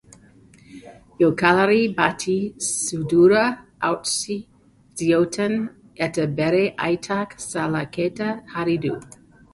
[1.23, 2.37] Jokalari bati
[2.69, 3.43] sudurra
[3.89, 4.39] hautsi
[5.03, 5.55] zioten,
[6.07, 8.97] eta bere aitak salaketa jarri du.